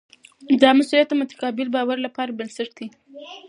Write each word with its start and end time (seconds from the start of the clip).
دا 0.61 0.69
مسؤلیت 0.77 1.07
د 1.09 1.13
متقابل 1.21 1.67
باور 1.75 1.97
لپاره 2.05 2.35
بنسټ 2.39 2.69
دی. 2.77 2.87